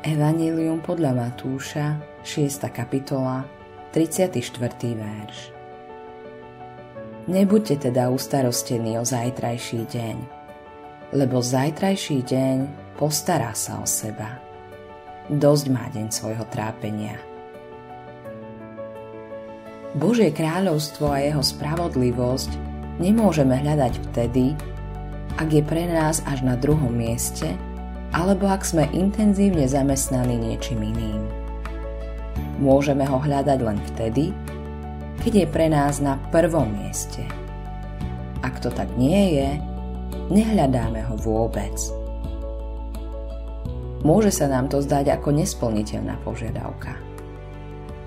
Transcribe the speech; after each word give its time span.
Evangelium 0.00 0.80
podľa 0.80 1.12
Matúša, 1.12 2.00
6. 2.24 2.72
kapitola, 2.72 3.44
34. 3.92 4.32
verš. 4.96 5.52
Nebuďte 7.28 7.92
teda 7.92 8.08
ustarostení 8.08 8.96
o 8.96 9.04
zajtrajší 9.04 9.84
deň, 9.92 10.16
lebo 11.12 11.44
zajtrajší 11.44 12.24
deň 12.24 12.56
postará 12.96 13.52
sa 13.52 13.76
o 13.76 13.84
seba. 13.84 14.40
Dosť 15.28 15.66
má 15.68 15.84
deň 15.92 16.08
svojho 16.08 16.48
trápenia. 16.48 17.20
Božie 20.00 20.32
kráľovstvo 20.32 21.12
a 21.12 21.20
jeho 21.20 21.44
spravodlivosť 21.44 22.56
nemôžeme 23.04 23.52
hľadať 23.52 24.00
vtedy, 24.08 24.56
ak 25.36 25.48
je 25.52 25.60
pre 25.60 25.84
nás 25.84 26.24
až 26.24 26.40
na 26.40 26.56
druhom 26.56 26.88
mieste, 26.88 27.52
alebo 28.10 28.50
ak 28.50 28.66
sme 28.66 28.90
intenzívne 28.90 29.66
zamestnaní 29.70 30.34
niečím 30.34 30.82
iným. 30.82 31.22
Môžeme 32.58 33.06
ho 33.06 33.16
hľadať 33.16 33.58
len 33.62 33.78
vtedy, 33.94 34.34
keď 35.24 35.32
je 35.44 35.46
pre 35.48 35.66
nás 35.70 36.02
na 36.02 36.18
prvom 36.34 36.68
mieste. 36.68 37.24
Ak 38.40 38.58
to 38.60 38.72
tak 38.72 38.88
nie 38.96 39.36
je, 39.40 39.48
nehľadáme 40.32 41.04
ho 41.06 41.14
vôbec. 41.20 41.76
Môže 44.00 44.32
sa 44.32 44.48
nám 44.48 44.72
to 44.72 44.80
zdať 44.80 45.20
ako 45.20 45.28
nesplniteľná 45.36 46.16
požiadavka. 46.24 46.96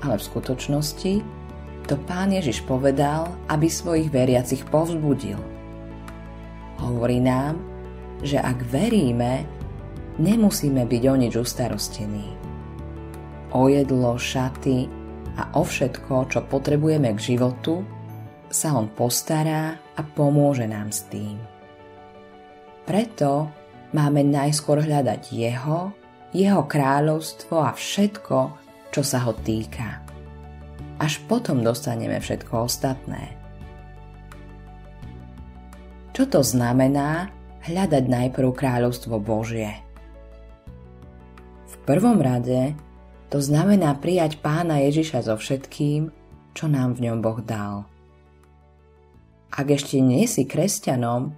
Ale 0.00 0.16
v 0.16 0.26
skutočnosti 0.32 1.14
to 1.84 2.00
pán 2.08 2.32
Ježiš 2.32 2.64
povedal, 2.64 3.28
aby 3.52 3.68
svojich 3.68 4.08
veriacich 4.08 4.64
povzbudil. 4.72 5.36
Hovorí 6.80 7.20
nám, 7.20 7.60
že 8.24 8.40
ak 8.40 8.64
veríme, 8.72 9.44
nemusíme 10.18 10.86
byť 10.86 11.02
o 11.10 11.14
nič 11.18 11.34
ustarostení. 11.38 12.28
O 13.54 13.70
jedlo, 13.70 14.18
šaty 14.18 14.90
a 15.38 15.54
o 15.58 15.62
všetko, 15.62 16.30
čo 16.30 16.40
potrebujeme 16.46 17.14
k 17.14 17.34
životu, 17.34 17.82
sa 18.50 18.74
on 18.78 18.86
postará 18.90 19.74
a 19.98 20.00
pomôže 20.02 20.66
nám 20.70 20.94
s 20.94 21.06
tým. 21.10 21.38
Preto 22.86 23.50
máme 23.94 24.22
najskôr 24.22 24.82
hľadať 24.82 25.34
jeho, 25.34 25.90
jeho 26.34 26.62
kráľovstvo 26.66 27.56
a 27.62 27.74
všetko, 27.74 28.38
čo 28.94 29.02
sa 29.02 29.26
ho 29.26 29.34
týka. 29.34 30.02
Až 30.98 31.22
potom 31.26 31.66
dostaneme 31.66 32.22
všetko 32.22 32.70
ostatné. 32.70 33.34
Čo 36.14 36.30
to 36.30 36.40
znamená 36.46 37.34
hľadať 37.66 38.04
najprv 38.06 38.54
kráľovstvo 38.54 39.18
Božie? 39.18 39.83
Prvom 41.84 42.18
rade 42.20 42.72
to 43.28 43.38
znamená 43.40 43.96
prijať 44.00 44.40
pána 44.40 44.80
Ježiša 44.84 45.28
so 45.28 45.34
všetkým, 45.36 46.08
čo 46.54 46.70
nám 46.70 46.96
v 46.96 47.10
ňom 47.10 47.18
Boh 47.20 47.40
dal. 47.42 47.84
Ak 49.54 49.70
ešte 49.70 50.02
nie 50.02 50.26
si 50.26 50.48
kresťanom, 50.48 51.34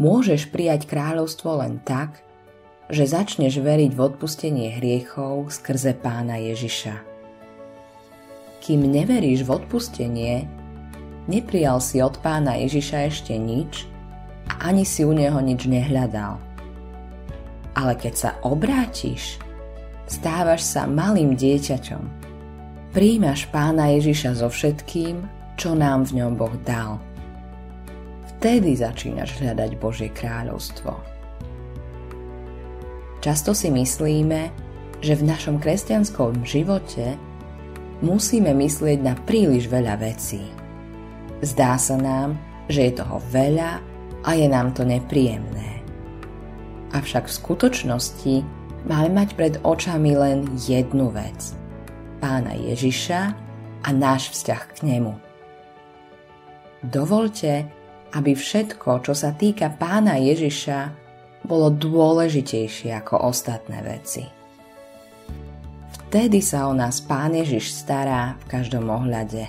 môžeš 0.00 0.48
prijať 0.48 0.88
kráľovstvo 0.88 1.60
len 1.60 1.80
tak, 1.84 2.24
že 2.92 3.08
začneš 3.08 3.60
veriť 3.60 3.92
v 3.96 4.00
odpustenie 4.00 4.76
hriechov 4.76 5.48
skrze 5.48 5.96
pána 5.96 6.40
Ježiša. 6.40 6.96
Kým 8.62 8.86
neveríš 8.86 9.48
v 9.48 9.58
odpustenie, 9.58 10.44
neprijal 11.26 11.80
si 11.80 11.98
od 12.04 12.20
pána 12.20 12.60
Ježiša 12.60 12.98
ešte 13.08 13.34
nič 13.34 13.88
a 14.52 14.70
ani 14.70 14.84
si 14.84 15.02
u 15.02 15.16
neho 15.16 15.40
nič 15.40 15.66
nehľadal. 15.66 16.36
Ale 17.72 17.92
keď 17.96 18.14
sa 18.14 18.30
obrátiš 18.44 19.40
stávaš 20.06 20.64
sa 20.66 20.86
malým 20.88 21.34
dieťaťom. 21.38 22.04
Príjmaš 22.92 23.48
pána 23.48 23.92
Ježiša 23.96 24.44
so 24.44 24.48
všetkým, 24.52 25.24
čo 25.56 25.72
nám 25.72 26.04
v 26.08 26.20
ňom 26.20 26.32
Boh 26.36 26.52
dal. 26.66 27.00
Vtedy 28.36 28.74
začínaš 28.74 29.38
hľadať 29.38 29.70
Božie 29.78 30.10
kráľovstvo. 30.10 30.92
Často 33.22 33.54
si 33.54 33.70
myslíme, 33.70 34.50
že 34.98 35.14
v 35.14 35.26
našom 35.30 35.62
kresťanskom 35.62 36.42
živote 36.42 37.14
musíme 38.02 38.50
myslieť 38.50 38.98
na 38.98 39.14
príliš 39.14 39.70
veľa 39.70 39.94
vecí. 40.02 40.42
Zdá 41.38 41.78
sa 41.78 41.94
nám, 41.94 42.34
že 42.66 42.90
je 42.90 42.98
toho 42.98 43.22
veľa 43.30 43.78
a 44.26 44.30
je 44.34 44.46
nám 44.50 44.74
to 44.74 44.82
nepríjemné. 44.82 45.82
Avšak 46.94 47.30
v 47.30 47.36
skutočnosti 47.38 48.34
máme 48.86 49.22
mať 49.22 49.28
pred 49.38 49.54
očami 49.62 50.12
len 50.18 50.46
jednu 50.58 51.10
vec. 51.14 51.54
Pána 52.18 52.54
Ježiša 52.54 53.20
a 53.82 53.88
náš 53.90 54.30
vzťah 54.34 54.62
k 54.74 54.76
nemu. 54.86 55.14
Dovolte, 56.82 57.66
aby 58.14 58.34
všetko, 58.34 59.06
čo 59.06 59.14
sa 59.14 59.34
týka 59.34 59.70
pána 59.74 60.18
Ježiša, 60.18 61.02
bolo 61.42 61.70
dôležitejšie 61.74 62.94
ako 63.02 63.30
ostatné 63.30 63.82
veci. 63.82 64.22
Vtedy 66.10 66.44
sa 66.44 66.68
o 66.68 66.76
nás 66.76 67.00
pán 67.00 67.32
Ježiš 67.32 67.72
stará 67.72 68.36
v 68.44 68.44
každom 68.52 68.86
ohľade. 68.92 69.48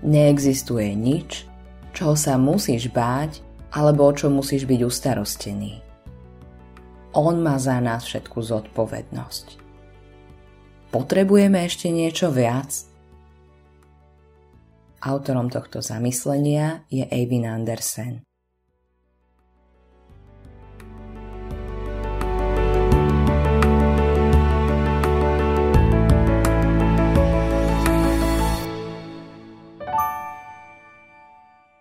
Neexistuje 0.00 0.96
nič, 0.96 1.44
čoho 1.92 2.16
sa 2.16 2.40
musíš 2.40 2.88
báť 2.88 3.44
alebo 3.70 4.08
o 4.08 4.12
čo 4.16 4.32
musíš 4.32 4.64
byť 4.66 4.80
ustarostený. 4.82 5.89
On 7.10 7.42
má 7.42 7.58
za 7.58 7.82
nás 7.82 8.06
všetku 8.06 8.38
zodpovednosť. 8.38 9.46
Potrebujeme 10.94 11.66
ešte 11.66 11.90
niečo 11.90 12.30
viac? 12.30 12.86
Autorom 15.00 15.50
tohto 15.50 15.82
zamyslenia 15.82 16.86
je 16.92 17.06
Eivin 17.08 17.50
Andersen. 17.50 18.22